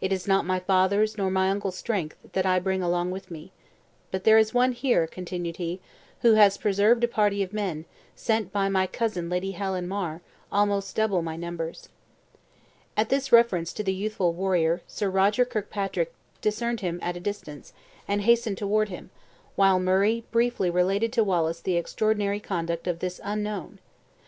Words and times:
It 0.00 0.12
is 0.12 0.26
not 0.26 0.44
my 0.44 0.58
father's 0.58 1.16
nor 1.16 1.30
my 1.30 1.48
uncle's 1.48 1.76
strength, 1.76 2.16
that 2.32 2.44
I 2.44 2.58
bring 2.58 2.82
along 2.82 3.12
with 3.12 3.30
me. 3.30 3.52
But 4.10 4.24
there 4.24 4.36
is 4.36 4.52
one 4.52 4.72
here," 4.72 5.06
continued 5.06 5.58
he, 5.58 5.78
"who 6.22 6.32
has 6.32 6.58
preserved 6.58 7.04
a 7.04 7.06
party 7.06 7.40
of 7.44 7.52
men, 7.52 7.84
sent 8.16 8.50
by 8.52 8.68
my 8.68 8.88
cousin 8.88 9.28
Lady 9.30 9.52
Helen 9.52 9.86
Mar, 9.86 10.22
almost 10.50 10.96
double 10.96 11.22
my 11.22 11.36
numbers." 11.36 11.88
At 12.96 13.10
this 13.10 13.30
reference 13.30 13.72
to 13.74 13.84
the 13.84 13.94
youthful 13.94 14.32
warrior, 14.32 14.82
Sir 14.88 15.08
Roger 15.08 15.44
Kirkpatrick 15.44 16.12
discerned 16.40 16.80
him 16.80 16.98
at 17.00 17.16
a 17.16 17.20
distance, 17.20 17.72
and 18.08 18.22
hastened 18.22 18.58
toward 18.58 18.88
him, 18.88 19.10
while 19.54 19.78
Murray 19.78 20.24
briefly 20.32 20.68
related 20.68 21.12
to 21.12 21.22
Wallace 21.22 21.60
the 21.60 21.76
extraordinary 21.76 22.40
conduct 22.40 22.88
of 22.88 22.98
this 22.98 23.20
unknown. 23.22 23.78